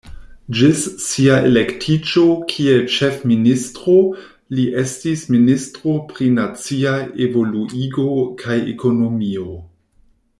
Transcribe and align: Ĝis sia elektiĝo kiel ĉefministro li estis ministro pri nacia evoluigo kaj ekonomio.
Ĝis 0.59 0.79
sia 1.07 1.33
elektiĝo 1.49 2.23
kiel 2.53 2.81
ĉefministro 2.95 3.95
li 4.59 4.65
estis 4.85 5.27
ministro 5.35 5.95
pri 6.13 6.31
nacia 6.41 6.95
evoluigo 7.27 8.07
kaj 8.43 8.57
ekonomio. 8.75 9.47